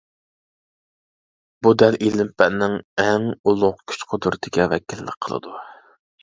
بۇ 1.67 1.73
دەل 1.81 1.97
ئىلىم-پەننىڭ 2.07 2.73
ئەڭ 3.03 3.29
ئۇلۇغ 3.51 3.77
كۈچ-قۇدرىتىگە 3.93 4.67
ۋەكىللىك 4.73 5.21
قىلىدۇ. 5.29 5.55